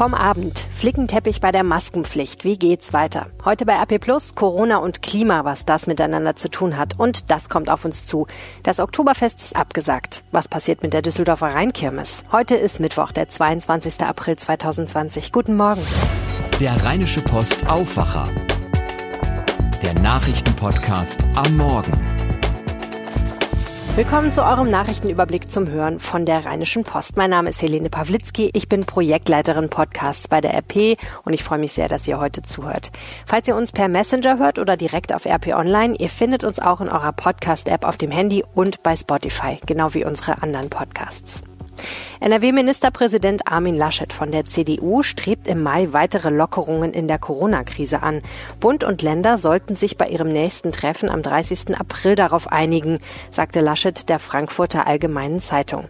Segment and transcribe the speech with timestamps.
[0.00, 0.66] Vom Abend.
[0.72, 2.42] Flickenteppich bei der Maskenpflicht.
[2.42, 3.26] Wie geht's weiter?
[3.44, 6.98] Heute bei RP Plus Corona und Klima, was das miteinander zu tun hat.
[6.98, 8.26] Und das kommt auf uns zu.
[8.62, 10.24] Das Oktoberfest ist abgesagt.
[10.32, 12.24] Was passiert mit der Düsseldorfer Rheinkirmes?
[12.32, 14.00] Heute ist Mittwoch, der 22.
[14.00, 15.32] April 2020.
[15.32, 15.82] Guten Morgen.
[16.60, 18.26] Der Rheinische Post Aufwacher.
[19.82, 22.19] Der Nachrichtenpodcast am Morgen.
[24.00, 27.18] Willkommen zu eurem Nachrichtenüberblick zum Hören von der Rheinischen Post.
[27.18, 28.48] Mein Name ist Helene Pawlitzki.
[28.54, 32.40] Ich bin Projektleiterin Podcasts bei der RP und ich freue mich sehr, dass ihr heute
[32.40, 32.92] zuhört.
[33.26, 36.80] Falls ihr uns per Messenger hört oder direkt auf RP Online, ihr findet uns auch
[36.80, 41.42] in eurer Podcast-App auf dem Handy und bei Spotify, genau wie unsere anderen Podcasts.
[42.20, 48.22] NRW-Ministerpräsident Armin Laschet von der CDU strebt im Mai weitere Lockerungen in der Corona-Krise an.
[48.60, 51.78] Bund und Länder sollten sich bei ihrem nächsten Treffen am 30.
[51.78, 52.98] April darauf einigen,
[53.30, 55.88] sagte Laschet der Frankfurter Allgemeinen Zeitung.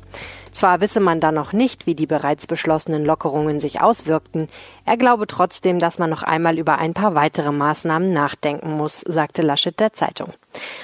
[0.52, 4.48] Zwar wisse man da noch nicht, wie die bereits beschlossenen Lockerungen sich auswirkten,
[4.84, 9.42] er glaube trotzdem, dass man noch einmal über ein paar weitere Maßnahmen nachdenken muss, sagte
[9.42, 10.32] Laschet der Zeitung.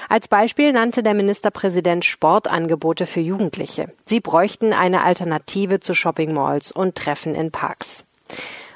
[0.09, 3.91] Als Beispiel nannte der Ministerpräsident Sportangebote für Jugendliche.
[4.05, 8.05] Sie bräuchten eine Alternative zu Shoppingmalls und Treffen in Parks.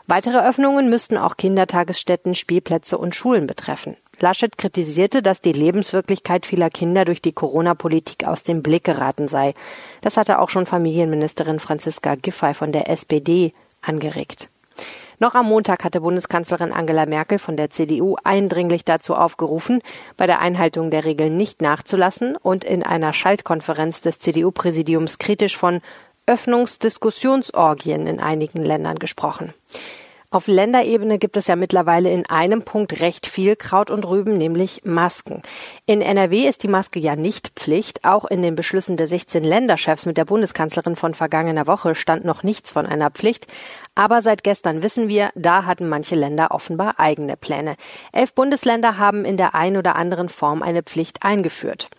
[0.07, 3.95] Weitere Öffnungen müssten auch Kindertagesstätten, Spielplätze und Schulen betreffen.
[4.21, 9.53] Laschet kritisierte, dass die Lebenswirklichkeit vieler Kinder durch die Corona-Politik aus dem Blick geraten sei.
[10.01, 14.49] Das hatte auch schon Familienministerin Franziska Giffey von der SPD angeregt.
[15.19, 19.81] Noch am Montag hatte Bundeskanzlerin Angela Merkel von der CDU eindringlich dazu aufgerufen,
[20.17, 25.81] bei der Einhaltung der Regeln nicht nachzulassen und in einer Schaltkonferenz des CDU-Präsidiums kritisch von
[26.25, 29.53] Öffnungsdiskussionsorgien in einigen Ländern gesprochen.
[30.33, 34.85] Auf Länderebene gibt es ja mittlerweile in einem Punkt recht viel Kraut und Rüben, nämlich
[34.85, 35.41] Masken.
[35.85, 38.05] In NRW ist die Maske ja nicht Pflicht.
[38.05, 42.43] Auch in den Beschlüssen der 16 Länderchefs mit der Bundeskanzlerin von vergangener Woche stand noch
[42.43, 43.47] nichts von einer Pflicht.
[43.93, 47.75] Aber seit gestern wissen wir, da hatten manche Länder offenbar eigene Pläne.
[48.13, 51.89] Elf Bundesländer haben in der ein oder anderen Form eine Pflicht eingeführt.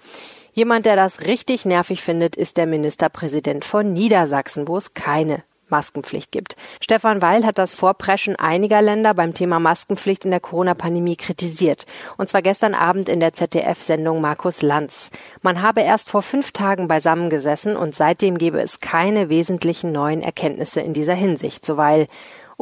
[0.55, 6.31] Jemand, der das richtig nervig findet, ist der Ministerpräsident von Niedersachsen, wo es keine Maskenpflicht
[6.31, 6.55] gibt.
[6.81, 11.87] Stefan Weil hat das Vorpreschen einiger Länder beim Thema Maskenpflicht in der Corona-Pandemie kritisiert.
[12.17, 15.11] Und zwar gestern Abend in der ZDF-Sendung Markus Lanz.
[15.43, 20.81] Man habe erst vor fünf Tagen beisammengesessen und seitdem gebe es keine wesentlichen neuen Erkenntnisse
[20.81, 22.07] in dieser Hinsicht, so Weil.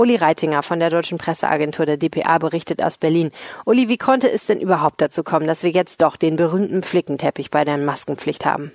[0.00, 3.33] Uli Reitinger von der Deutschen Presseagentur der DPA berichtet aus Berlin.
[3.66, 7.50] Uli, wie konnte es denn überhaupt dazu kommen, dass wir jetzt doch den berühmten Flickenteppich
[7.50, 8.72] bei der Maskenpflicht haben?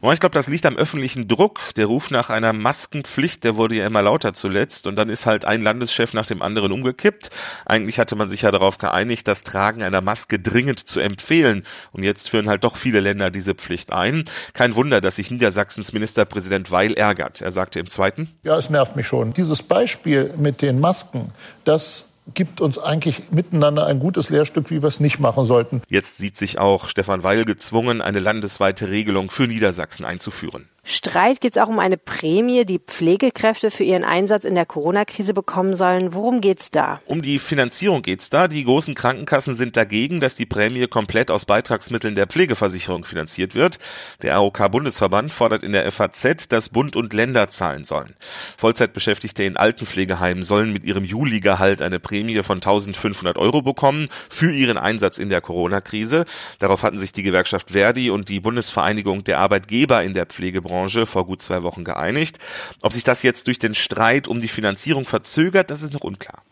[0.00, 1.60] Ich glaube, das liegt am öffentlichen Druck.
[1.76, 5.44] Der Ruf nach einer Maskenpflicht, der wurde ja immer lauter zuletzt und dann ist halt
[5.44, 7.28] ein Landeschef nach dem anderen umgekippt.
[7.66, 12.02] Eigentlich hatte man sich ja darauf geeinigt, das Tragen einer Maske dringend zu empfehlen und
[12.02, 14.24] jetzt führen halt doch viele Länder diese Pflicht ein.
[14.54, 17.42] Kein Wunder, dass sich Niedersachsens Ministerpräsident Weil ärgert.
[17.42, 18.30] Er sagte im zweiten.
[18.42, 19.34] Ja, es nervt mich schon.
[19.34, 21.32] Dieses Beispiel mit den Masken,
[21.64, 25.82] das gibt uns eigentlich miteinander ein gutes Lehrstück, wie wir es nicht machen sollten.
[25.88, 30.68] Jetzt sieht sich auch Stefan Weil gezwungen, eine landesweite Regelung für Niedersachsen einzuführen.
[30.84, 35.32] Streit gibt es auch um eine Prämie, die Pflegekräfte für ihren Einsatz in der Corona-Krise
[35.32, 36.12] bekommen sollen.
[36.12, 37.00] Worum geht's da?
[37.06, 38.48] Um die Finanzierung geht's da.
[38.48, 43.78] Die großen Krankenkassen sind dagegen, dass die Prämie komplett aus Beitragsmitteln der Pflegeversicherung finanziert wird.
[44.22, 48.16] Der AOK-Bundesverband fordert in der FAZ, dass Bund und Länder zahlen sollen.
[48.56, 54.78] Vollzeitbeschäftigte in Altenpflegeheimen sollen mit ihrem Juli-Gehalt eine Prämie von 1500 Euro bekommen für ihren
[54.78, 56.24] Einsatz in der Corona-Krise.
[56.58, 61.04] Darauf hatten sich die Gewerkschaft Verdi und die Bundesvereinigung der Arbeitgeber in der Pflegebranche Branche
[61.04, 62.38] vor gut zwei Wochen geeinigt.
[62.80, 66.42] Ob sich das jetzt durch den Streit um die Finanzierung verzögert, das ist noch unklar.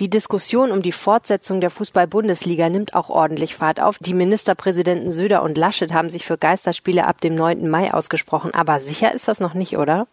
[0.00, 3.98] Die Diskussion um die Fortsetzung der Fußball-Bundesliga nimmt auch ordentlich Fahrt auf.
[3.98, 7.68] Die Ministerpräsidenten Söder und Laschet haben sich für Geisterspiele ab dem 9.
[7.68, 8.54] Mai ausgesprochen.
[8.54, 10.06] Aber sicher ist das noch nicht, oder?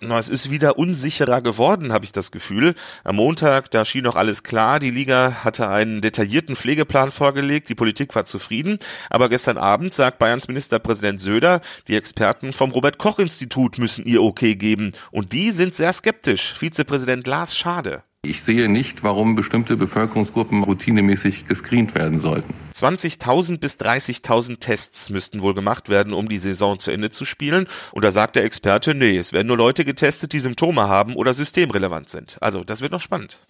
[0.00, 2.74] Na, es ist wieder unsicherer geworden, habe ich das Gefühl.
[3.04, 4.80] Am Montag, da schien noch alles klar.
[4.80, 7.68] Die Liga hatte einen detaillierten Pflegeplan vorgelegt.
[7.68, 8.78] Die Politik war zufrieden.
[9.10, 14.22] Aber gestern Abend sagt Bayerns Ministerpräsident Söder, die Experten vom Robert Koch Institut müssen ihr
[14.22, 14.92] Okay geben.
[15.10, 16.54] Und die sind sehr skeptisch.
[16.54, 18.02] Vizepräsident Lars Schade.
[18.24, 22.54] Ich sehe nicht, warum bestimmte Bevölkerungsgruppen routinemäßig gescreent werden sollten.
[22.72, 27.66] 20.000 bis 30.000 Tests müssten wohl gemacht werden, um die Saison zu Ende zu spielen.
[27.90, 31.34] Und da sagt der Experte, nee, es werden nur Leute getestet, die Symptome haben oder
[31.34, 32.38] systemrelevant sind.
[32.40, 33.44] Also, das wird noch spannend.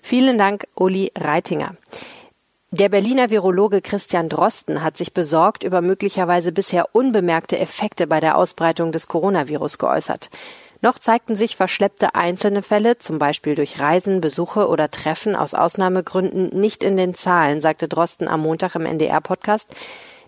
[0.00, 1.76] Vielen Dank, Uli Reitinger.
[2.70, 8.38] Der Berliner Virologe Christian Drosten hat sich besorgt über möglicherweise bisher unbemerkte Effekte bei der
[8.38, 10.30] Ausbreitung des Coronavirus geäußert.
[10.84, 16.48] Noch zeigten sich verschleppte einzelne Fälle, zum Beispiel durch Reisen, Besuche oder Treffen aus Ausnahmegründen,
[16.48, 19.74] nicht in den Zahlen, sagte Drosten am Montag im NDR-Podcast.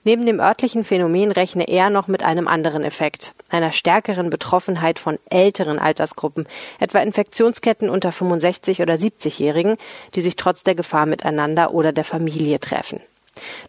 [0.05, 5.19] Neben dem örtlichen Phänomen rechne er noch mit einem anderen Effekt, einer stärkeren Betroffenheit von
[5.29, 6.49] älteren Altersgruppen,
[6.81, 9.77] etwa Infektionsketten unter 65 oder 70-Jährigen,
[10.15, 13.03] die sich trotz der Gefahr miteinander oder der Familie treffen.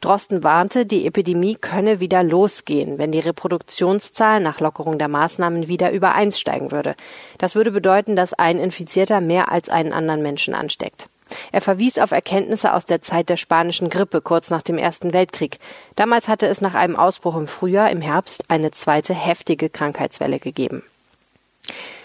[0.02, 5.92] Drosten warnte, die Epidemie könne wieder losgehen, wenn die Reproduktionszahl nach Lockerung der Maßnahmen wieder
[5.92, 6.96] über eins steigen würde.
[7.38, 11.08] Das würde bedeuten, dass ein Infizierter mehr als einen anderen Menschen ansteckt.
[11.52, 15.60] Er verwies auf Erkenntnisse aus der Zeit der spanischen Grippe kurz nach dem Ersten Weltkrieg.
[15.96, 20.84] Damals hatte es nach einem Ausbruch im Frühjahr, im Herbst eine zweite heftige Krankheitswelle gegeben.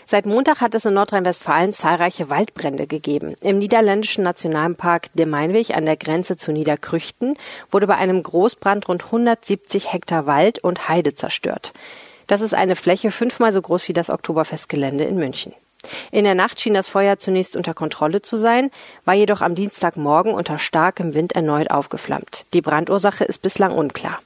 [0.07, 3.35] Seit Montag hat es in Nordrhein-Westfalen zahlreiche Waldbrände gegeben.
[3.41, 7.37] Im niederländischen Nationalpark De Meinweg an der Grenze zu Niederkrüchten
[7.71, 11.73] wurde bei einem Großbrand rund 170 Hektar Wald und Heide zerstört.
[12.27, 15.55] Das ist eine Fläche fünfmal so groß wie das Oktoberfestgelände in München.
[16.11, 18.71] In der Nacht schien das Feuer zunächst unter Kontrolle zu sein,
[19.05, 22.47] war jedoch am Dienstagmorgen unter starkem Wind erneut aufgeflammt.
[22.55, 24.21] Die Brandursache ist bislang unklar.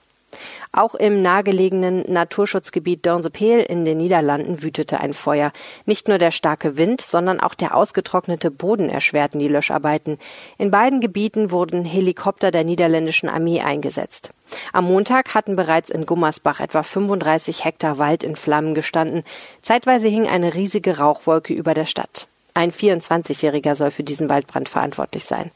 [0.76, 5.50] Auch im nahegelegenen Naturschutzgebiet Dörnsepeel in den Niederlanden wütete ein Feuer.
[5.86, 10.18] Nicht nur der starke Wind, sondern auch der ausgetrocknete Boden erschwerten die Löscharbeiten.
[10.58, 14.28] In beiden Gebieten wurden Helikopter der niederländischen Armee eingesetzt.
[14.74, 19.24] Am Montag hatten bereits in Gummersbach etwa 35 Hektar Wald in Flammen gestanden.
[19.62, 22.28] Zeitweise hing eine riesige Rauchwolke über der Stadt.
[22.52, 25.52] Ein 24-Jähriger soll für diesen Waldbrand verantwortlich sein.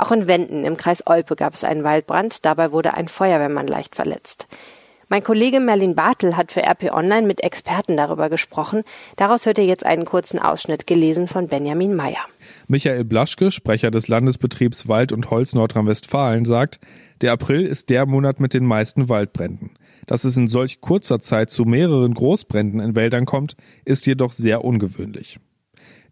[0.00, 2.46] Auch in Wenden im Kreis Olpe gab es einen Waldbrand.
[2.46, 4.48] Dabei wurde ein Feuerwehrmann leicht verletzt.
[5.10, 8.82] Mein Kollege Merlin Bartel hat für RP Online mit Experten darüber gesprochen.
[9.16, 12.24] Daraus hört ihr jetzt einen kurzen Ausschnitt, gelesen von Benjamin Meyer.
[12.66, 16.80] Michael Blaschke, Sprecher des Landesbetriebs Wald und Holz Nordrhein-Westfalen, sagt,
[17.20, 19.72] der April ist der Monat mit den meisten Waldbränden.
[20.06, 23.54] Dass es in solch kurzer Zeit zu mehreren Großbränden in Wäldern kommt,
[23.84, 25.40] ist jedoch sehr ungewöhnlich.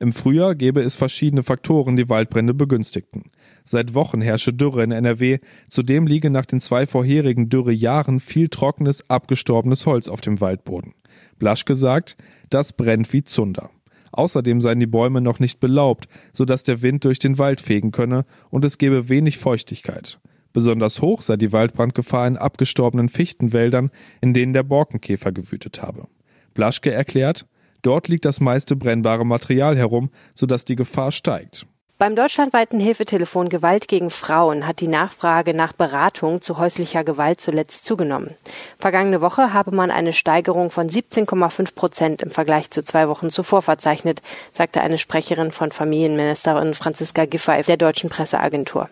[0.00, 3.30] Im Frühjahr gäbe es verschiedene Faktoren, die Waldbrände begünstigten.
[3.64, 5.38] Seit Wochen herrsche Dürre in NRW.
[5.68, 10.94] Zudem liege nach den zwei vorherigen Dürrejahren viel trockenes, abgestorbenes Holz auf dem Waldboden.
[11.38, 12.16] Blaschke sagt,
[12.48, 13.70] das brennt wie Zunder.
[14.12, 18.24] Außerdem seien die Bäume noch nicht belaubt, sodass der Wind durch den Wald fegen könne
[18.50, 20.18] und es gebe wenig Feuchtigkeit.
[20.52, 23.90] Besonders hoch sei die Waldbrandgefahr in abgestorbenen Fichtenwäldern,
[24.20, 26.08] in denen der Borkenkäfer gewütet habe.
[26.54, 27.46] Blaschke erklärt,
[27.82, 31.66] dort liegt das meiste brennbare Material herum, sodass die Gefahr steigt.
[31.98, 37.86] Beim deutschlandweiten Hilfetelefon Gewalt gegen Frauen hat die Nachfrage nach Beratung zu häuslicher Gewalt zuletzt
[37.86, 38.36] zugenommen.
[38.78, 43.62] Vergangene Woche habe man eine Steigerung von 17,5 Prozent im Vergleich zu zwei Wochen zuvor
[43.62, 44.22] verzeichnet,
[44.52, 48.88] sagte eine Sprecherin von Familienministerin Franziska Giffey der deutschen Presseagentur.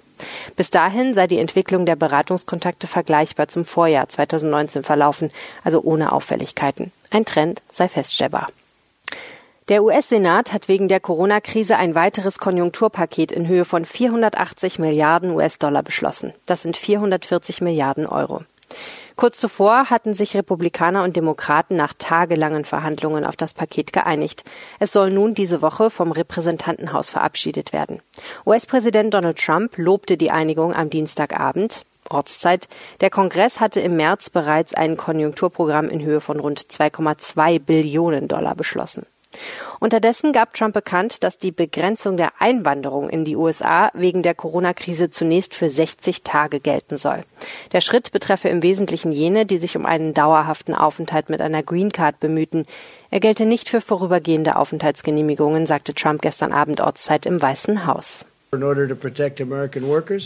[0.56, 5.29] Bis dahin sei die Entwicklung der Beratungskontakte vergleichbar zum Vorjahr 2019 verlaufen,
[5.62, 6.91] also ohne Auffälligkeiten.
[7.11, 8.49] Ein Trend sei feststellbar.
[9.69, 15.83] Der US-Senat hat wegen der Corona-Krise ein weiteres Konjunkturpaket in Höhe von 480 Milliarden US-Dollar
[15.83, 16.33] beschlossen.
[16.47, 18.43] Das sind 440 Milliarden Euro.
[19.17, 24.45] Kurz zuvor hatten sich Republikaner und Demokraten nach tagelangen Verhandlungen auf das Paket geeinigt.
[24.79, 28.01] Es soll nun diese Woche vom Repräsentantenhaus verabschiedet werden.
[28.47, 31.85] US-Präsident Donald Trump lobte die Einigung am Dienstagabend.
[32.09, 32.69] Ortszeit.
[33.01, 38.55] Der Kongress hatte im März bereits ein Konjunkturprogramm in Höhe von rund 2,2 Billionen Dollar
[38.55, 39.07] beschlossen.
[39.81, 45.11] Unterdessen gab Trump bekannt, dass die Begrenzung der Einwanderung in die USA wegen der Corona-Krise
[45.11, 47.21] zunächst für 60 Tage gelten soll.
[47.73, 51.93] Der Schritt betreffe im Wesentlichen jene, die sich um einen dauerhaften Aufenthalt mit einer Green
[51.93, 52.67] Card bemühten.
[53.11, 58.26] Er gelte nicht für vorübergehende Aufenthaltsgenehmigungen, sagte Trump gestern Abend Ortszeit im Weißen Haus.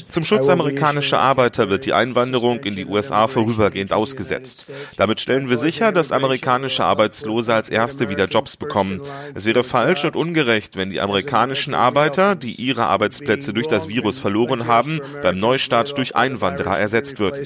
[0.08, 4.66] Zum Schutz amerikanischer Arbeiter wird die Einwanderung in die USA vorübergehend ausgesetzt.
[4.96, 9.00] Damit stellen wir sicher, dass amerikanische Arbeitslose als Erste wieder Jobs bekommen.
[9.34, 14.18] Es wäre falsch und ungerecht, wenn die amerikanischen Arbeiter, die ihre Arbeitsplätze durch das Virus
[14.18, 17.40] verloren haben, beim Neustart durch Einwanderer ersetzt würden.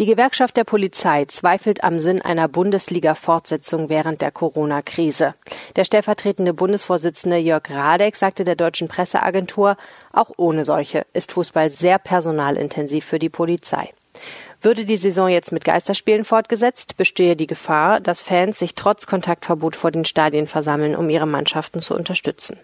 [0.00, 5.34] Die Gewerkschaft der Polizei zweifelt am Sinn einer Bundesliga-Fortsetzung während der Corona-Krise.
[5.76, 9.76] Der stellvertretende Bundesvorsitzende Jörg Radeck sagte der deutschen Presseagentur,
[10.10, 13.90] auch ohne solche ist Fußball sehr personalintensiv für die Polizei.
[14.62, 19.76] Würde die Saison jetzt mit Geisterspielen fortgesetzt, bestehe die Gefahr, dass Fans sich trotz Kontaktverbot
[19.76, 22.58] vor den Stadien versammeln, um ihre Mannschaften zu unterstützen.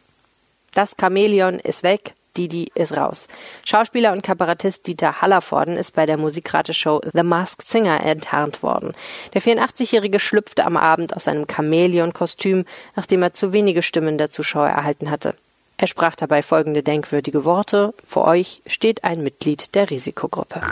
[0.72, 3.28] Das Chamäleon ist weg, Didi ist raus.
[3.64, 8.92] Schauspieler und Kabarettist Dieter Hallervorden ist bei der Musikrate-Show The Masked Singer enttarnt worden.
[9.34, 12.64] Der 84-Jährige schlüpfte am Abend aus seinem Chamäleon-Kostüm,
[12.94, 15.34] nachdem er zu wenige Stimmen der Zuschauer erhalten hatte.
[15.78, 17.92] Er sprach dabei folgende denkwürdige Worte.
[18.06, 20.62] Vor euch steht ein Mitglied der Risikogruppe.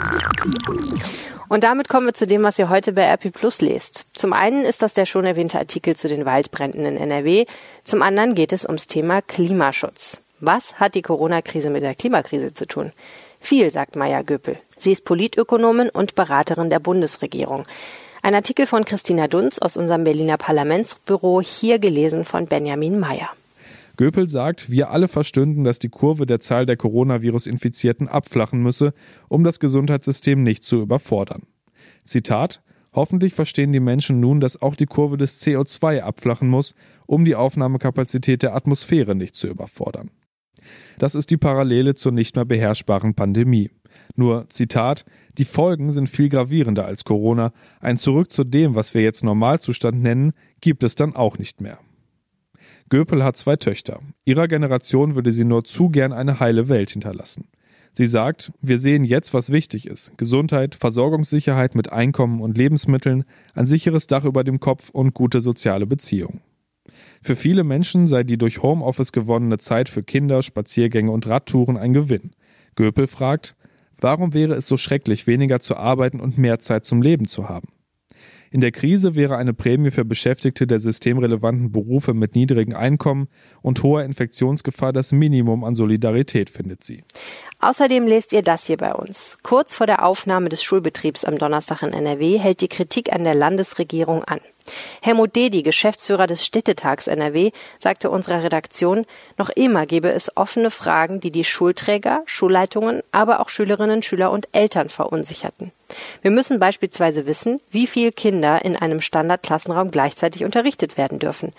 [1.47, 4.05] Und damit kommen wir zu dem, was ihr heute bei RP Plus lest.
[4.13, 7.45] Zum einen ist das der schon erwähnte Artikel zu den Waldbränden in NRW.
[7.83, 10.21] Zum anderen geht es ums Thema Klimaschutz.
[10.41, 12.91] Was hat die Corona-Krise mit der Klimakrise zu tun?
[13.39, 14.57] Viel, sagt Maya Göpel.
[14.77, 17.65] Sie ist Politökonomin und Beraterin der Bundesregierung.
[18.21, 23.29] Ein Artikel von Christina Dunz aus unserem Berliner Parlamentsbüro, hier gelesen von Benjamin Mayer.
[23.95, 28.93] Göpel sagt, wir alle verstünden, dass die Kurve der Zahl der Coronavirus-Infizierten abflachen müsse,
[29.29, 31.43] um das Gesundheitssystem nicht zu überfordern.
[32.03, 32.61] Zitat
[32.93, 36.75] Hoffentlich verstehen die Menschen nun, dass auch die Kurve des CO2 abflachen muss,
[37.05, 40.11] um die Aufnahmekapazität der Atmosphäre nicht zu überfordern.
[40.97, 43.69] Das ist die Parallele zur nicht mehr beherrschbaren Pandemie.
[44.15, 45.05] Nur, Zitat,
[45.37, 47.51] die Folgen sind viel gravierender als Corona.
[47.79, 51.79] Ein Zurück zu dem, was wir jetzt Normalzustand nennen, gibt es dann auch nicht mehr.
[52.89, 53.99] Göpel hat zwei Töchter.
[54.25, 57.47] Ihrer Generation würde sie nur zu gern eine heile Welt hinterlassen.
[57.93, 60.17] Sie sagt, wir sehen jetzt, was wichtig ist.
[60.17, 65.85] Gesundheit, Versorgungssicherheit mit Einkommen und Lebensmitteln, ein sicheres Dach über dem Kopf und gute soziale
[65.87, 66.41] Beziehungen.
[67.25, 71.91] Für viele Menschen sei die durch Homeoffice gewonnene Zeit für Kinder, Spaziergänge und Radtouren ein
[71.91, 72.35] Gewinn.
[72.75, 73.55] Göpel fragt,
[73.99, 77.69] warum wäre es so schrecklich, weniger zu arbeiten und mehr Zeit zum Leben zu haben?
[78.51, 83.27] In der Krise wäre eine Prämie für Beschäftigte der systemrelevanten Berufe mit niedrigen Einkommen
[83.63, 87.03] und hoher Infektionsgefahr das Minimum an Solidarität, findet sie.
[87.59, 89.39] Außerdem lest ihr das hier bei uns.
[89.41, 93.33] Kurz vor der Aufnahme des Schulbetriebs am Donnerstag in NRW hält die Kritik an der
[93.33, 94.41] Landesregierung an.
[95.01, 99.05] Helmut Dedi, Geschäftsführer des Städtetags NRW, sagte unserer Redaktion,
[99.37, 104.47] noch immer gebe es offene Fragen, die die Schulträger, Schulleitungen, aber auch Schülerinnen, Schüler und
[104.51, 105.71] Eltern verunsicherten.
[106.21, 111.53] Wir müssen beispielsweise wissen, wie viele Kinder in einem Standardklassenraum gleichzeitig unterrichtet werden dürfen.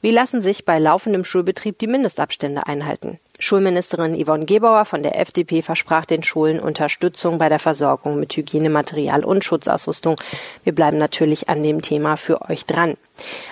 [0.00, 3.18] Wie lassen sich bei laufendem Schulbetrieb die Mindestabstände einhalten?
[3.40, 9.24] Schulministerin Yvonne Gebauer von der FDP versprach den Schulen Unterstützung bei der Versorgung mit Hygienematerial
[9.24, 10.16] und Schutzausrüstung.
[10.64, 12.96] Wir bleiben natürlich an dem Thema für euch dran.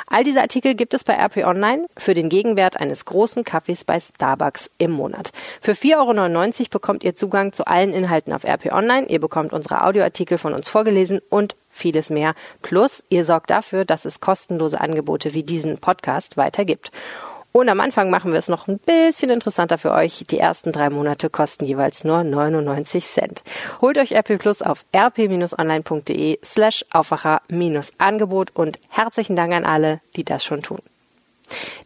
[0.08, 4.00] All diese Artikel gibt es bei RP Online für den Gegenwert eines großen Kaffees bei
[4.00, 5.32] Starbucks im Monat.
[5.60, 9.06] Für 4,99 Euro bekommt ihr Zugang zu allen Inhalten auf RP Online.
[9.08, 12.34] Ihr bekommt unsere Audioartikel von uns vorgelesen und vieles mehr.
[12.60, 16.90] Plus, ihr sorgt dafür, dass es kostenlose Angebote wie diesen Podcast weiter gibt.
[17.52, 20.24] Und am Anfang machen wir es noch ein bisschen interessanter für euch.
[20.30, 23.42] Die ersten drei Monate kosten jeweils nur 99 Cent.
[23.80, 30.44] Holt euch RP Plus auf rp-online.de slash Aufwacher-Angebot und herzlichen Dank an alle, die das
[30.44, 30.80] schon tun.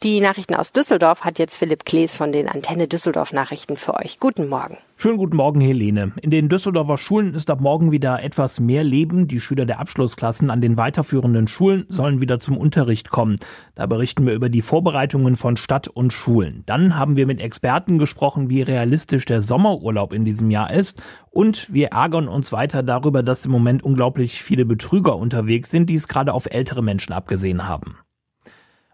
[0.03, 4.19] Die Nachrichten aus Düsseldorf hat jetzt Philipp Klees von den Antenne Düsseldorf Nachrichten für euch.
[4.19, 4.79] Guten Morgen.
[4.97, 6.13] Schönen guten Morgen, Helene.
[6.21, 9.29] In den Düsseldorfer Schulen ist ab morgen wieder etwas mehr Leben.
[9.29, 13.37] Die Schüler der Abschlussklassen an den weiterführenden Schulen sollen wieder zum Unterricht kommen.
[13.75, 16.63] Da berichten wir über die Vorbereitungen von Stadt und Schulen.
[16.67, 21.03] Dann haben wir mit Experten gesprochen, wie realistisch der Sommerurlaub in diesem Jahr ist.
[21.31, 25.95] Und wir ärgern uns weiter darüber, dass im Moment unglaublich viele Betrüger unterwegs sind, die
[25.95, 27.97] es gerade auf ältere Menschen abgesehen haben.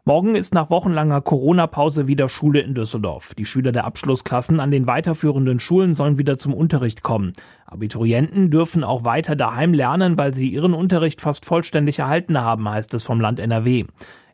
[0.08, 3.34] Morgen ist nach wochenlanger Corona-Pause wieder Schule in Düsseldorf.
[3.34, 7.32] Die Schüler der Abschlussklassen an den weiterführenden Schulen sollen wieder zum Unterricht kommen.
[7.66, 12.94] Abiturienten dürfen auch weiter daheim lernen, weil sie ihren Unterricht fast vollständig erhalten haben, heißt
[12.94, 13.86] es vom Land NRW.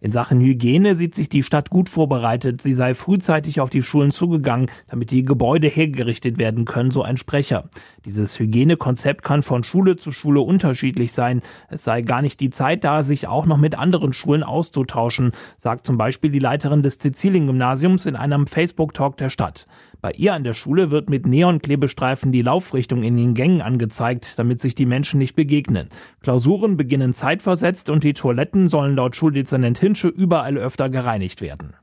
[0.03, 2.61] In Sachen Hygiene sieht sich die Stadt gut vorbereitet.
[2.61, 7.17] Sie sei frühzeitig auf die Schulen zugegangen, damit die Gebäude hergerichtet werden können, so ein
[7.17, 7.71] Sprecher.
[8.05, 11.41] Dieses Hygienekonzept kann von Schule zu Schule unterschiedlich sein.
[11.69, 15.87] Es sei gar nicht die Zeit da, sich auch noch mit anderen Schulen auszutauschen, sagt
[15.87, 19.69] zum Beispiel die Leiterin des Sizilien-Gymnasiums in einem Facebook-Talk der Stadt.
[20.01, 24.61] Bei ihr an der Schule wird mit Neonklebestreifen die Laufrichtung in den Gängen angezeigt, damit
[24.61, 25.91] sich die Menschen nicht begegnen.
[26.23, 31.75] Klausuren beginnen zeitversetzt und die Toiletten sollen laut Schuldezernent Hinsche überall öfter gereinigt werden.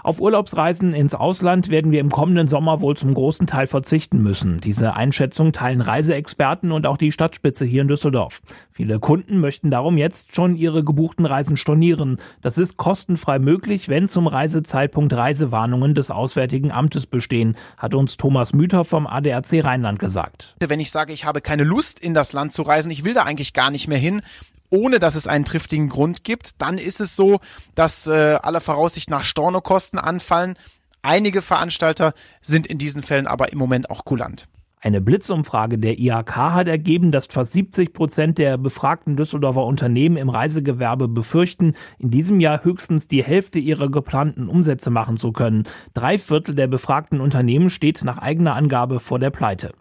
[0.00, 4.60] Auf Urlaubsreisen ins Ausland werden wir im kommenden Sommer wohl zum großen Teil verzichten müssen.
[4.60, 8.42] Diese Einschätzung teilen Reiseexperten und auch die Stadtspitze hier in Düsseldorf.
[8.70, 12.18] Viele Kunden möchten darum jetzt schon ihre gebuchten Reisen stornieren.
[12.42, 18.52] Das ist kostenfrei möglich, wenn zum Reisezeitpunkt Reisewarnungen des Auswärtigen Amtes bestehen, hat uns Thomas
[18.52, 20.54] Müther vom ADAC Rheinland gesagt.
[20.60, 23.24] Wenn ich sage, ich habe keine Lust in das Land zu reisen, ich will da
[23.24, 24.22] eigentlich gar nicht mehr hin,
[24.70, 26.60] ohne dass es einen triftigen Grund gibt.
[26.60, 27.40] Dann ist es so,
[27.74, 30.56] dass äh, aller Voraussicht nach Stornokosten anfallen.
[31.02, 34.48] Einige Veranstalter sind in diesen Fällen aber im Moment auch kulant.
[34.86, 40.28] Eine Blitzumfrage der IHK hat ergeben, dass fast 70 Prozent der befragten Düsseldorfer Unternehmen im
[40.28, 45.64] Reisegewerbe befürchten, in diesem Jahr höchstens die Hälfte ihrer geplanten Umsätze machen zu können.
[45.94, 49.72] Drei Viertel der befragten Unternehmen steht nach eigener Angabe vor der Pleite.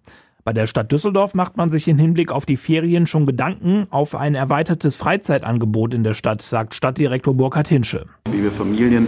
[0.47, 4.13] Bei der Stadt Düsseldorf macht man sich im Hinblick auf die Ferien schon Gedanken auf
[4.13, 8.05] ein erweitertes Freizeitangebot in der Stadt, sagt Stadtdirektor Burkhard Hinsche.
[8.29, 9.07] Wie wir Familien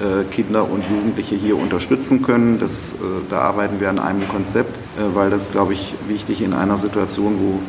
[0.00, 2.58] äh, Kinder und Jugendliche hier unterstützen können.
[2.58, 2.96] Das, äh,
[3.30, 7.38] da arbeiten wir an einem Konzept, äh, weil das, glaube ich, wichtig in einer Situation,
[7.38, 7.60] wo,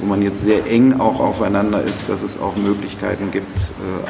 [0.00, 3.58] wo man jetzt sehr eng auch aufeinander ist, dass es auch Möglichkeiten gibt,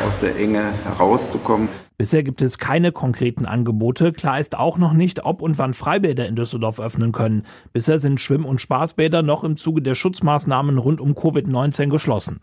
[0.07, 1.69] aus der Enge herauszukommen.
[2.03, 4.11] Bisher gibt es keine konkreten Angebote.
[4.11, 7.45] Klar ist auch noch nicht, ob und wann Freibäder in Düsseldorf öffnen können.
[7.73, 12.41] Bisher sind Schwimm- und Spaßbäder noch im Zuge der Schutzmaßnahmen rund um Covid-19 geschlossen.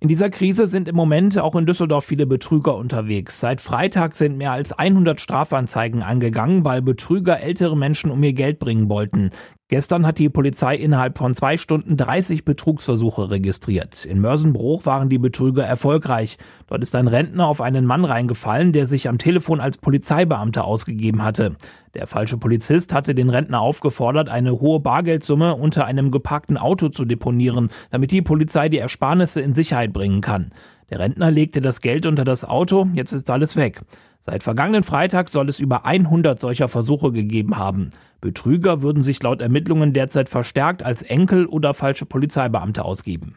[0.00, 3.40] In dieser Krise sind im Moment auch in Düsseldorf viele Betrüger unterwegs.
[3.40, 8.58] Seit Freitag sind mehr als 100 Strafanzeigen angegangen, weil Betrüger ältere Menschen um ihr Geld
[8.58, 9.32] bringen wollten.
[9.70, 14.06] Gestern hat die Polizei innerhalb von zwei Stunden 30 Betrugsversuche registriert.
[14.06, 16.38] In Mörsenbruch waren die Betrüger erfolgreich.
[16.68, 21.22] Dort ist ein Rentner auf einen Mann reingefallen, der sich am Telefon als Polizeibeamter ausgegeben
[21.22, 21.54] hatte.
[21.92, 27.04] Der falsche Polizist hatte den Rentner aufgefordert, eine hohe Bargeldsumme unter einem geparkten Auto zu
[27.04, 30.50] deponieren, damit die Polizei die Ersparnisse in Sicherheit bringen kann.
[30.90, 33.82] Der Rentner legte das Geld unter das Auto, jetzt ist alles weg.
[34.20, 37.90] Seit vergangenen Freitag soll es über 100 solcher Versuche gegeben haben.
[38.20, 43.36] Betrüger würden sich laut Ermittlungen derzeit verstärkt als Enkel oder falsche Polizeibeamte ausgeben.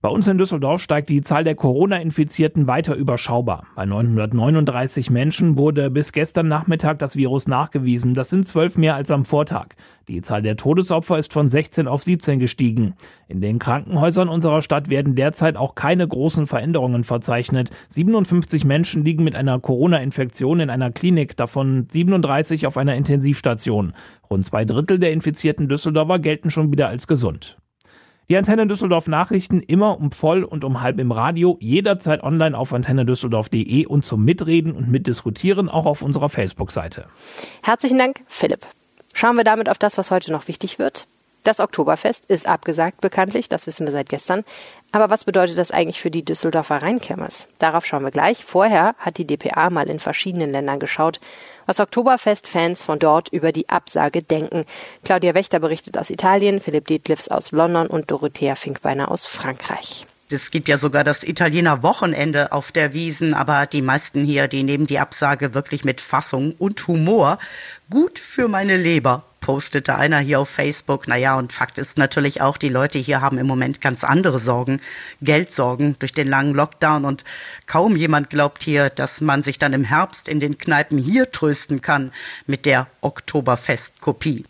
[0.00, 3.66] Bei uns in Düsseldorf steigt die Zahl der Corona-Infizierten weiter überschaubar.
[3.74, 8.14] Bei 939 Menschen wurde bis gestern Nachmittag das Virus nachgewiesen.
[8.14, 9.70] Das sind zwölf mehr als am Vortag.
[10.06, 12.94] Die Zahl der Todesopfer ist von 16 auf 17 gestiegen.
[13.26, 17.70] In den Krankenhäusern unserer Stadt werden derzeit auch keine großen Veränderungen verzeichnet.
[17.88, 23.94] 57 Menschen liegen mit einer Corona-Infektion in einer Klinik, davon 37 auf einer Intensivstation.
[24.30, 27.58] Rund zwei Drittel der infizierten Düsseldorfer gelten schon wieder als gesund.
[28.30, 32.74] Die Antenne Düsseldorf Nachrichten immer um voll und um halb im Radio, jederzeit online auf
[32.74, 37.06] antennedüsseldorf.de und zum Mitreden und Mitdiskutieren auch auf unserer Facebook-Seite.
[37.62, 38.66] Herzlichen Dank, Philipp.
[39.14, 41.06] Schauen wir damit auf das, was heute noch wichtig wird.
[41.42, 44.44] Das Oktoberfest ist abgesagt bekanntlich, das wissen wir seit gestern.
[44.92, 47.48] Aber was bedeutet das eigentlich für die Düsseldorfer Rheinkirmes?
[47.58, 48.44] Darauf schauen wir gleich.
[48.44, 51.20] Vorher hat die DPA mal in verschiedenen Ländern geschaut,
[51.68, 54.64] was Oktoberfest-Fans von dort über die Absage denken.
[55.04, 60.06] Claudia Wächter berichtet aus Italien, Philipp Dietliffs aus London und Dorothea Finkbeiner aus Frankreich.
[60.30, 64.62] Es gibt ja sogar das Italiener Wochenende auf der Wiesen, aber die meisten hier, die
[64.62, 67.38] nehmen die Absage wirklich mit Fassung und Humor.
[67.90, 71.08] Gut für meine Leber, postete einer hier auf Facebook.
[71.08, 74.82] Naja, und Fakt ist natürlich auch, die Leute hier haben im Moment ganz andere Sorgen,
[75.22, 77.24] Geldsorgen durch den langen Lockdown und
[77.66, 81.80] kaum jemand glaubt hier, dass man sich dann im Herbst in den Kneipen hier trösten
[81.80, 82.12] kann
[82.46, 84.44] mit der Oktoberfest-Kopie.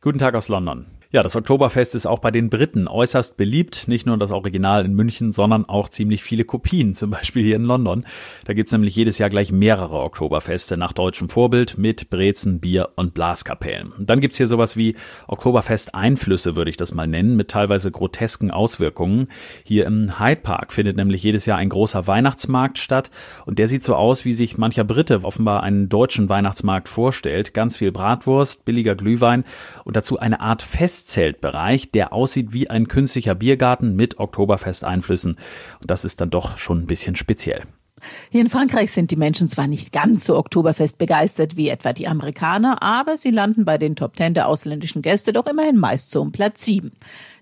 [0.00, 0.86] Guten Tag aus London.
[1.12, 3.88] Ja, das Oktoberfest ist auch bei den Briten äußerst beliebt.
[3.88, 7.64] Nicht nur das Original in München, sondern auch ziemlich viele Kopien, zum Beispiel hier in
[7.64, 8.06] London.
[8.44, 13.12] Da gibt's nämlich jedes Jahr gleich mehrere Oktoberfeste nach deutschem Vorbild mit Brezen, Bier und
[13.12, 13.90] Blaskapellen.
[13.90, 14.94] Und dann gibt's hier sowas wie
[15.26, 19.26] Oktoberfest-Einflüsse, würde ich das mal nennen, mit teilweise grotesken Auswirkungen.
[19.64, 23.10] Hier im Hyde Park findet nämlich jedes Jahr ein großer Weihnachtsmarkt statt
[23.46, 27.52] und der sieht so aus, wie sich mancher Brite offenbar einen deutschen Weihnachtsmarkt vorstellt.
[27.52, 29.42] Ganz viel Bratwurst, billiger Glühwein
[29.82, 35.38] und dazu eine Art Fest Festzeltbereich, der aussieht wie ein künstlicher Biergarten mit Oktoberfesteinflüssen.
[35.80, 37.62] Und das ist dann doch schon ein bisschen speziell.
[38.30, 42.06] Hier in Frankreich sind die Menschen zwar nicht ganz so Oktoberfest begeistert wie etwa die
[42.06, 46.20] Amerikaner, aber sie landen bei den Top Ten der ausländischen Gäste doch immerhin meist so
[46.20, 46.92] um Platz sieben.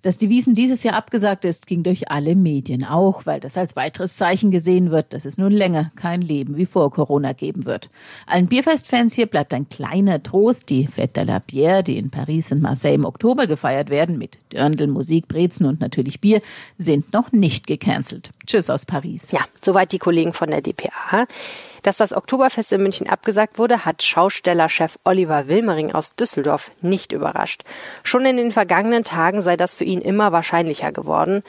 [0.03, 3.77] Dass die Wiesen dieses Jahr abgesagt ist, ging durch alle Medien auch, weil das als
[3.77, 7.91] weiteres Zeichen gesehen wird, dass es nun länger kein Leben wie vor Corona geben wird.
[8.27, 10.71] Allen Bierfestfans hier bleibt ein kleiner Trost.
[10.71, 14.39] Die Fête de la Bière, die in Paris und Marseille im Oktober gefeiert werden, mit
[14.53, 16.41] Dirndl, Musik, Brezen und natürlich Bier,
[16.77, 18.31] sind noch nicht gecancelt.
[18.47, 19.33] Tschüss aus Paris.
[19.33, 21.27] Ja, soweit die Kollegen von der DPA.
[21.89, 27.63] Dass das Oktoberfest in München abgesagt wurde, hat Schaustellerchef Oliver Wilmering aus Düsseldorf nicht überrascht.
[28.03, 31.43] Schon in den vergangenen Tagen sei das für ihn immer wahrscheinlicher geworden.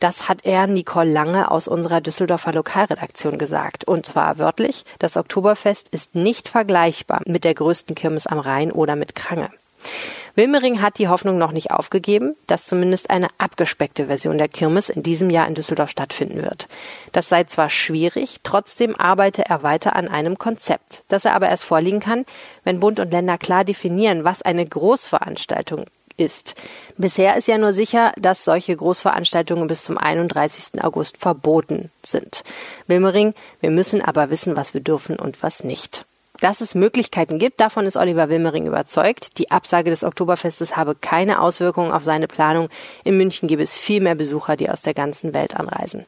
[0.00, 3.84] Das hat er Nicole Lange aus unserer Düsseldorfer Lokalredaktion gesagt.
[3.84, 8.96] Und zwar wörtlich, das Oktoberfest ist nicht vergleichbar mit der größten Kirmes am Rhein oder
[8.96, 9.50] mit Krange.
[10.38, 15.02] Wilmering hat die Hoffnung noch nicht aufgegeben, dass zumindest eine abgespeckte Version der Kirmes in
[15.02, 16.68] diesem Jahr in Düsseldorf stattfinden wird.
[17.10, 21.64] Das sei zwar schwierig, trotzdem arbeite er weiter an einem Konzept, das er aber erst
[21.64, 22.24] vorliegen kann,
[22.62, 26.54] wenn Bund und Länder klar definieren, was eine Großveranstaltung ist.
[26.96, 30.84] Bisher ist ja nur sicher, dass solche Großveranstaltungen bis zum 31.
[30.84, 32.44] August verboten sind.
[32.86, 36.06] Wilmering, wir müssen aber wissen, was wir dürfen und was nicht.
[36.40, 39.38] Dass es Möglichkeiten gibt, davon ist Oliver Wilmering überzeugt.
[39.38, 42.68] Die Absage des Oktoberfestes habe keine Auswirkungen auf seine Planung.
[43.02, 46.06] In München gebe es viel mehr Besucher, die aus der ganzen Welt anreisen.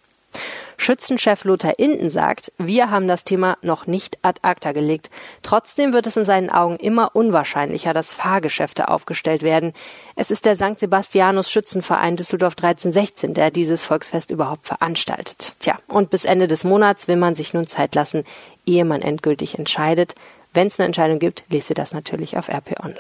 [0.77, 5.11] Schützenchef Lothar Inden sagt, wir haben das Thema noch nicht ad acta gelegt.
[5.43, 9.75] Trotzdem wird es in seinen Augen immer unwahrscheinlicher, dass Fahrgeschäfte aufgestellt werden.
[10.17, 10.81] Es ist der St.
[10.81, 15.53] Sebastianus Schützenverein Düsseldorf 1316, der dieses Volksfest überhaupt veranstaltet.
[15.61, 18.25] Tja, und bis Ende des Monats will man sich nun Zeit lassen,
[18.65, 20.15] ehe man endgültig entscheidet.
[20.55, 22.97] Wenn es eine Entscheidung gibt, lest ihr das natürlich auf RP Online.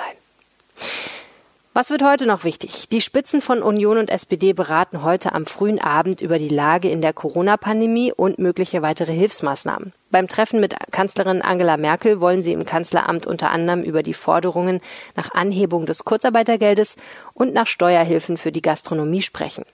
[1.72, 2.88] Was wird heute noch wichtig?
[2.88, 7.00] Die Spitzen von Union und SPD beraten heute am frühen Abend über die Lage in
[7.00, 9.92] der Corona-Pandemie und mögliche weitere Hilfsmaßnahmen.
[10.10, 14.80] Beim Treffen mit Kanzlerin Angela Merkel wollen sie im Kanzleramt unter anderem über die Forderungen
[15.14, 16.96] nach Anhebung des Kurzarbeitergeldes
[17.34, 19.64] und nach Steuerhilfen für die Gastronomie sprechen.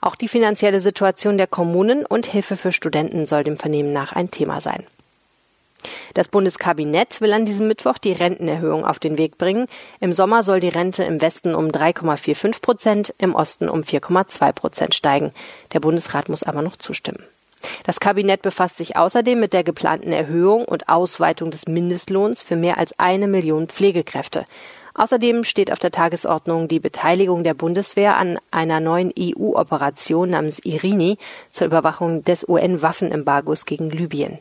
[0.00, 4.30] Auch die finanzielle Situation der Kommunen und Hilfe für Studenten soll dem Vernehmen nach ein
[4.30, 4.86] Thema sein.
[6.14, 9.66] Das Bundeskabinett will an diesem Mittwoch die Rentenerhöhung auf den Weg bringen.
[10.00, 14.94] Im Sommer soll die Rente im Westen um 3,45 Prozent, im Osten um 4,2 Prozent
[14.94, 15.32] steigen.
[15.72, 17.22] Der Bundesrat muss aber noch zustimmen.
[17.84, 22.78] Das Kabinett befasst sich außerdem mit der geplanten Erhöhung und Ausweitung des Mindestlohns für mehr
[22.78, 24.46] als eine Million Pflegekräfte.
[24.94, 31.18] Außerdem steht auf der Tagesordnung die Beteiligung der Bundeswehr an einer neuen EU-Operation namens Irini
[31.50, 34.38] zur Überwachung des UN-Waffenembargos gegen Libyen.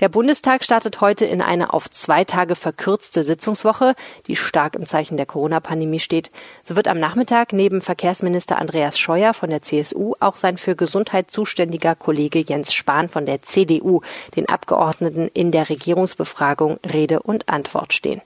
[0.00, 3.94] Der Bundestag startet heute in eine auf zwei Tage verkürzte Sitzungswoche,
[4.26, 6.30] die stark im Zeichen der Corona-Pandemie steht.
[6.62, 11.30] So wird am Nachmittag neben Verkehrsminister Andreas Scheuer von der CSU auch sein für Gesundheit
[11.30, 14.02] zuständiger Kollege Jens Spahn von der CDU
[14.36, 18.20] den Abgeordneten in der Regierungsbefragung Rede und Antwort stehen.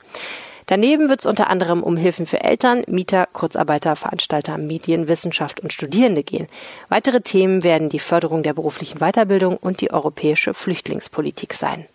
[0.71, 5.73] Daneben wird es unter anderem um Hilfen für Eltern, Mieter, Kurzarbeiter, Veranstalter, Medien, Wissenschaft und
[5.73, 6.47] Studierende gehen.
[6.89, 11.87] Weitere Themen werden die Förderung der beruflichen Weiterbildung und die europäische Flüchtlingspolitik sein.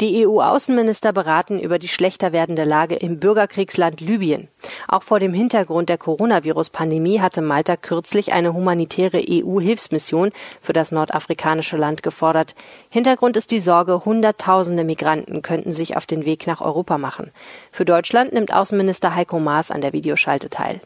[0.00, 4.48] Die EU-Außenminister beraten über die schlechter werdende Lage im Bürgerkriegsland Libyen.
[4.88, 11.76] Auch vor dem Hintergrund der Coronavirus-Pandemie hatte Malta kürzlich eine humanitäre EU-Hilfsmission für das nordafrikanische
[11.76, 12.54] Land gefordert.
[12.88, 17.30] Hintergrund ist die Sorge, Hunderttausende Migranten könnten sich auf den Weg nach Europa machen.
[17.72, 20.80] Für Deutschland nimmt Außenminister Heiko Maas an der Videoschalte teil.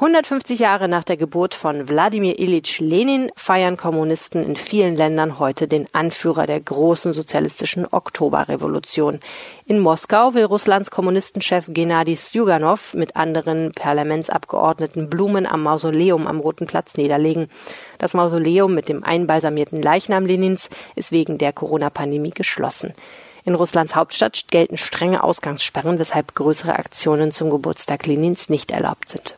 [0.00, 5.68] 150 Jahre nach der Geburt von Wladimir Ilyich Lenin feiern Kommunisten in vielen Ländern heute
[5.68, 9.20] den Anführer der großen sozialistischen Oktoberrevolution.
[9.66, 16.66] In Moskau will Russlands Kommunistenchef Gennady Sjuganov mit anderen Parlamentsabgeordneten Blumen am Mausoleum am Roten
[16.66, 17.50] Platz niederlegen.
[17.98, 22.94] Das Mausoleum mit dem einbalsamierten Leichnam Lenins ist wegen der Corona-Pandemie geschlossen.
[23.44, 29.34] In Russlands Hauptstadt gelten strenge Ausgangssperren, weshalb größere Aktionen zum Geburtstag Lenins nicht erlaubt sind.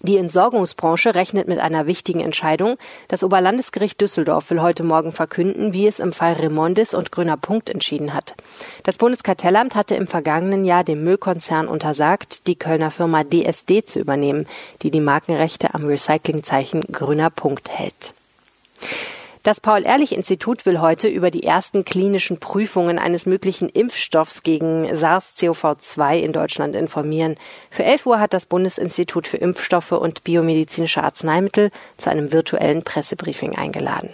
[0.00, 2.76] Die Entsorgungsbranche rechnet mit einer wichtigen Entscheidung.
[3.08, 7.70] Das Oberlandesgericht Düsseldorf will heute Morgen verkünden, wie es im Fall Remondis und Grüner Punkt
[7.70, 8.34] entschieden hat.
[8.82, 14.46] Das Bundeskartellamt hatte im vergangenen Jahr dem Müllkonzern untersagt, die Kölner Firma DSD zu übernehmen,
[14.82, 18.15] die die Markenrechte am Recyclingzeichen Grüner Punkt hält.
[19.46, 26.32] Das Paul-Ehrlich-Institut will heute über die ersten klinischen Prüfungen eines möglichen Impfstoffs gegen SARS-CoV-2 in
[26.32, 27.36] Deutschland informieren.
[27.70, 33.56] Für 11 Uhr hat das Bundesinstitut für Impfstoffe und biomedizinische Arzneimittel zu einem virtuellen Pressebriefing
[33.56, 34.12] eingeladen.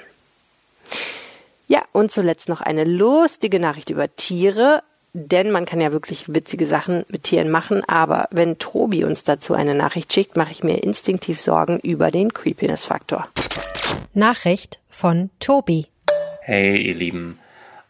[1.67, 4.83] Ja, und zuletzt noch eine lustige Nachricht über Tiere.
[5.15, 9.53] Denn man kann ja wirklich witzige Sachen mit Tieren machen, aber wenn Tobi uns dazu
[9.53, 13.29] eine Nachricht schickt, mache ich mir instinktiv Sorgen über den Creepiness-Faktor.
[14.15, 15.87] Nachricht von Tobi.
[16.41, 17.39] Hey, ihr Lieben.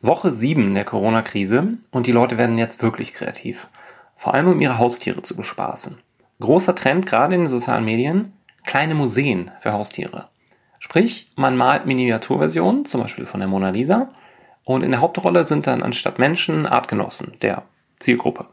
[0.00, 3.68] Woche 7 der Corona-Krise und die Leute werden jetzt wirklich kreativ.
[4.16, 5.98] Vor allem um ihre Haustiere zu bespaßen.
[6.40, 8.32] Großer Trend gerade in den sozialen Medien,
[8.66, 10.24] kleine Museen für Haustiere.
[10.80, 14.10] Sprich, man malt Miniaturversionen, zum Beispiel von der Mona Lisa,
[14.64, 17.62] und in der Hauptrolle sind dann anstatt Menschen Artgenossen der
[17.98, 18.46] Zielgruppe.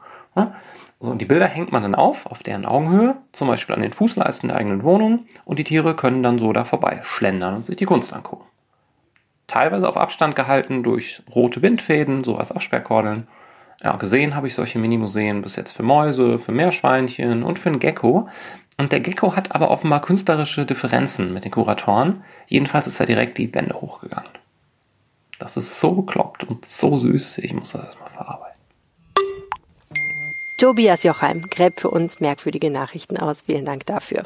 [1.01, 3.93] So, und die Bilder hängt man dann auf, auf deren Augenhöhe, zum Beispiel an den
[3.93, 7.77] Fußleisten der eigenen Wohnung, und die Tiere können dann so da vorbei schlendern und sich
[7.77, 8.45] die Kunst angucken.
[9.47, 13.27] Teilweise auf Abstand gehalten durch rote Bindfäden, so als Absperrkordeln.
[13.81, 17.79] Ja, gesehen habe ich solche Minimuseen bis jetzt für Mäuse, für Meerschweinchen und für einen
[17.79, 18.27] Gecko.
[18.77, 22.23] Und der Gecko hat aber offenbar künstlerische Differenzen mit den Kuratoren.
[22.47, 24.29] Jedenfalls ist er direkt die Wände hochgegangen.
[25.39, 28.48] Das ist so bekloppt und so süß, ich muss das erstmal verarbeiten.
[30.59, 33.43] Tobias Jochheim gräbt für uns merkwürdige Nachrichten aus.
[33.45, 34.23] Vielen Dank dafür.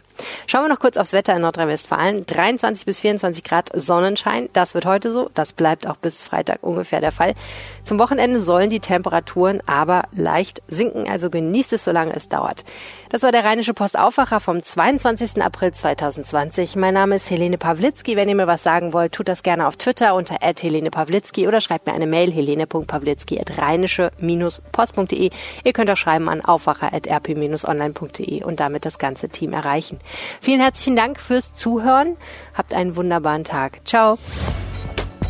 [0.48, 2.26] Schauen wir noch kurz aufs Wetter in Nordrhein-Westfalen.
[2.26, 4.50] 23 bis 24 Grad Sonnenschein.
[4.52, 5.30] Das wird heute so.
[5.36, 7.36] Das bleibt auch bis Freitag ungefähr der Fall.
[7.84, 11.08] Zum Wochenende sollen die Temperaturen aber leicht sinken.
[11.08, 12.64] Also genießt es, solange es dauert.
[13.10, 15.40] Das war der Rheinische Postaufwacher vom 22.
[15.40, 16.76] April 2020.
[16.78, 18.16] Mein Name ist Helene Pawlitzki.
[18.16, 21.62] Wenn ihr mir was sagen wollt, tut das gerne auf Twitter unter Helene Pawlitzki oder
[21.62, 25.30] schreibt mir eine Mail helene.pawlitzki at rheinische-post.de.
[25.64, 30.00] Ihr könnt auch schreiben schreiben an aufwacher.rp-online.de und damit das ganze Team erreichen.
[30.42, 32.18] Vielen herzlichen Dank fürs Zuhören.
[32.54, 33.82] Habt einen wunderbaren Tag.
[33.86, 34.18] Ciao.